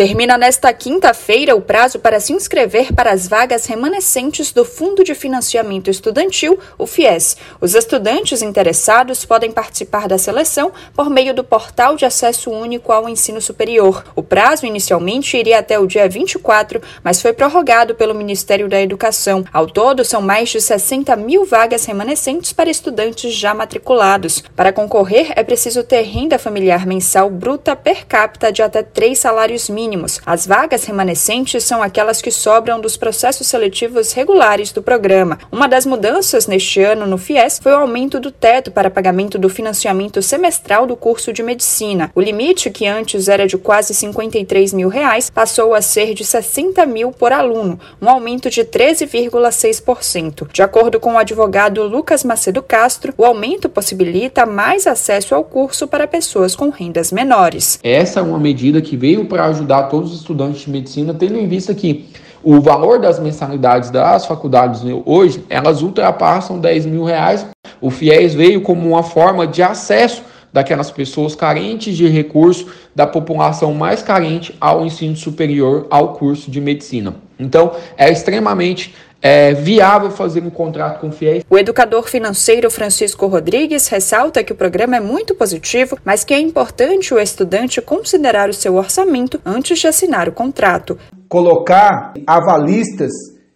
Termina 0.00 0.38
nesta 0.38 0.72
quinta-feira 0.72 1.54
o 1.54 1.60
prazo 1.60 1.98
para 1.98 2.18
se 2.20 2.32
inscrever 2.32 2.90
para 2.94 3.12
as 3.12 3.28
vagas 3.28 3.66
remanescentes 3.66 4.50
do 4.50 4.64
Fundo 4.64 5.04
de 5.04 5.14
Financiamento 5.14 5.90
Estudantil, 5.90 6.58
o 6.78 6.86
FIES. 6.86 7.36
Os 7.60 7.74
estudantes 7.74 8.40
interessados 8.40 9.26
podem 9.26 9.52
participar 9.52 10.08
da 10.08 10.16
seleção 10.16 10.72
por 10.96 11.10
meio 11.10 11.34
do 11.34 11.44
Portal 11.44 11.96
de 11.96 12.06
Acesso 12.06 12.50
Único 12.50 12.92
ao 12.92 13.10
Ensino 13.10 13.42
Superior. 13.42 14.02
O 14.16 14.22
prazo 14.22 14.64
inicialmente 14.64 15.36
iria 15.36 15.58
até 15.58 15.78
o 15.78 15.86
dia 15.86 16.08
24, 16.08 16.80
mas 17.04 17.20
foi 17.20 17.34
prorrogado 17.34 17.94
pelo 17.94 18.14
Ministério 18.14 18.70
da 18.70 18.80
Educação. 18.80 19.44
Ao 19.52 19.66
todo, 19.66 20.02
são 20.02 20.22
mais 20.22 20.48
de 20.48 20.62
60 20.62 21.14
mil 21.16 21.44
vagas 21.44 21.84
remanescentes 21.84 22.54
para 22.54 22.70
estudantes 22.70 23.34
já 23.34 23.52
matriculados. 23.52 24.42
Para 24.56 24.72
concorrer, 24.72 25.34
é 25.36 25.44
preciso 25.44 25.84
ter 25.84 26.00
renda 26.00 26.38
familiar 26.38 26.86
mensal 26.86 27.28
bruta 27.28 27.76
per 27.76 28.06
capita 28.06 28.50
de 28.50 28.62
até 28.62 28.82
três 28.82 29.18
salários 29.18 29.68
mínimos 29.68 29.89
mínimos. 29.90 30.20
As 30.24 30.46
vagas 30.46 30.84
remanescentes 30.84 31.64
são 31.64 31.82
aquelas 31.82 32.22
que 32.22 32.30
sobram 32.30 32.80
dos 32.80 32.96
processos 32.96 33.48
seletivos 33.48 34.12
regulares 34.12 34.70
do 34.70 34.82
programa. 34.82 35.38
Uma 35.50 35.68
das 35.68 35.84
mudanças 35.84 36.46
neste 36.46 36.80
ano 36.80 37.06
no 37.06 37.18
FIES 37.18 37.58
foi 37.60 37.72
o 37.72 37.78
aumento 37.78 38.20
do 38.20 38.30
teto 38.30 38.70
para 38.70 38.90
pagamento 38.90 39.36
do 39.36 39.48
financiamento 39.48 40.22
semestral 40.22 40.86
do 40.86 40.94
curso 40.94 41.32
de 41.32 41.42
medicina. 41.42 42.10
O 42.14 42.20
limite, 42.20 42.70
que 42.70 42.86
antes 42.86 43.28
era 43.28 43.48
de 43.48 43.58
quase 43.58 43.92
53 43.92 44.72
mil 44.72 44.88
reais, 44.88 45.28
passou 45.28 45.74
a 45.74 45.82
ser 45.82 46.14
de 46.14 46.24
60 46.24 46.86
mil 46.86 47.10
por 47.10 47.32
aluno, 47.32 47.80
um 48.00 48.08
aumento 48.08 48.48
de 48.48 48.62
13,6%. 48.64 50.46
De 50.52 50.62
acordo 50.62 51.00
com 51.00 51.14
o 51.14 51.18
advogado 51.18 51.82
Lucas 51.82 52.22
Macedo 52.22 52.62
Castro, 52.62 53.12
o 53.18 53.24
aumento 53.24 53.68
possibilita 53.68 54.46
mais 54.46 54.86
acesso 54.86 55.34
ao 55.34 55.42
curso 55.42 55.88
para 55.88 56.06
pessoas 56.06 56.54
com 56.54 56.68
rendas 56.68 57.10
menores. 57.10 57.80
Essa 57.82 58.20
é 58.20 58.22
uma 58.22 58.38
medida 58.38 58.80
que 58.80 58.96
veio 58.96 59.24
para 59.24 59.46
ajudar 59.46 59.79
ajudar 59.80 59.84
todos 59.84 60.12
os 60.12 60.20
estudantes 60.20 60.62
de 60.62 60.70
medicina, 60.70 61.14
tendo 61.14 61.38
em 61.38 61.48
vista 61.48 61.74
que 61.74 62.06
o 62.42 62.60
valor 62.60 62.98
das 62.98 63.18
mensalidades 63.18 63.90
das 63.90 64.26
faculdades 64.26 64.82
hoje, 65.04 65.44
elas 65.48 65.82
ultrapassam 65.82 66.58
10 66.58 66.86
mil 66.86 67.04
reais. 67.04 67.46
O 67.80 67.90
FIES 67.90 68.34
veio 68.34 68.62
como 68.62 68.88
uma 68.88 69.02
forma 69.02 69.46
de 69.46 69.62
acesso 69.62 70.22
daquelas 70.52 70.90
pessoas 70.90 71.34
carentes 71.34 71.96
de 71.96 72.08
recurso, 72.08 72.66
da 72.94 73.06
população 73.06 73.72
mais 73.72 74.02
carente 74.02 74.54
ao 74.60 74.84
ensino 74.84 75.16
superior, 75.16 75.86
ao 75.90 76.14
curso 76.14 76.50
de 76.50 76.60
medicina. 76.60 77.14
Então, 77.38 77.72
é 77.96 78.10
extremamente 78.10 78.94
é 79.22 79.52
viável 79.52 80.10
fazer 80.10 80.42
um 80.42 80.50
contrato 80.50 81.00
com 81.00 81.12
fiéis. 81.12 81.44
O 81.48 81.58
educador 81.58 82.08
financeiro 82.08 82.70
Francisco 82.70 83.26
Rodrigues 83.26 83.88
ressalta 83.88 84.42
que 84.42 84.52
o 84.52 84.56
programa 84.56 84.96
é 84.96 85.00
muito 85.00 85.34
positivo, 85.34 85.98
mas 86.04 86.24
que 86.24 86.32
é 86.32 86.40
importante 86.40 87.12
o 87.12 87.18
estudante 87.18 87.82
considerar 87.82 88.48
o 88.48 88.54
seu 88.54 88.76
orçamento 88.76 89.40
antes 89.44 89.78
de 89.78 89.86
assinar 89.86 90.28
o 90.28 90.32
contrato. 90.32 90.98
Colocar 91.28 92.14
avalistas 92.26 93.10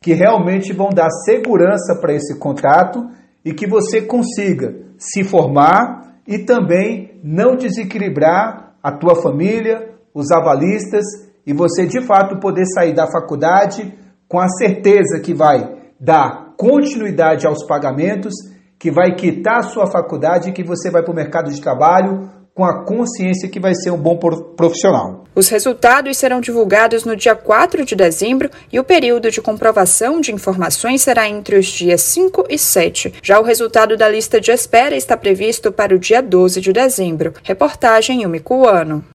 que 0.00 0.12
realmente 0.12 0.72
vão 0.72 0.90
dar 0.90 1.10
segurança 1.24 1.98
para 2.00 2.12
esse 2.12 2.38
contrato 2.38 3.08
e 3.44 3.52
que 3.52 3.66
você 3.66 4.02
consiga 4.02 4.74
se 4.98 5.24
formar 5.24 6.18
e 6.26 6.38
também 6.38 7.18
não 7.22 7.56
desequilibrar 7.56 8.74
a 8.82 8.92
tua 8.92 9.14
família, 9.16 9.90
os 10.14 10.30
avalistas 10.30 11.04
e 11.46 11.52
você 11.52 11.86
de 11.86 12.04
fato 12.04 12.38
poder 12.40 12.64
sair 12.66 12.94
da 12.94 13.06
faculdade 13.06 13.92
com 14.28 14.38
a 14.38 14.48
certeza 14.48 15.20
que 15.22 15.32
vai 15.32 15.76
dar 15.98 16.54
continuidade 16.56 17.46
aos 17.46 17.64
pagamentos, 17.64 18.34
que 18.78 18.90
vai 18.90 19.14
quitar 19.14 19.58
a 19.58 19.62
sua 19.62 19.86
faculdade 19.86 20.50
e 20.50 20.52
que 20.52 20.62
você 20.62 20.90
vai 20.90 21.02
para 21.02 21.12
o 21.12 21.16
mercado 21.16 21.50
de 21.50 21.60
trabalho 21.60 22.30
com 22.56 22.64
a 22.64 22.84
consciência 22.84 23.50
que 23.50 23.60
vai 23.60 23.74
ser 23.74 23.90
um 23.90 23.98
bom 23.98 24.16
profissional. 24.16 25.24
Os 25.34 25.50
resultados 25.50 26.16
serão 26.16 26.40
divulgados 26.40 27.04
no 27.04 27.14
dia 27.14 27.34
4 27.34 27.84
de 27.84 27.94
dezembro 27.94 28.50
e 28.72 28.80
o 28.80 28.84
período 28.84 29.30
de 29.30 29.42
comprovação 29.42 30.22
de 30.22 30.32
informações 30.32 31.02
será 31.02 31.28
entre 31.28 31.58
os 31.58 31.66
dias 31.66 32.00
5 32.00 32.46
e 32.48 32.58
7. 32.58 33.12
Já 33.22 33.38
o 33.38 33.42
resultado 33.42 33.94
da 33.94 34.08
lista 34.08 34.40
de 34.40 34.50
espera 34.50 34.96
está 34.96 35.18
previsto 35.18 35.70
para 35.70 35.94
o 35.94 35.98
dia 35.98 36.22
12 36.22 36.62
de 36.62 36.72
dezembro. 36.72 37.34
Reportagem 37.42 38.22
Yumi 38.22 38.40
Kuano. 38.40 39.04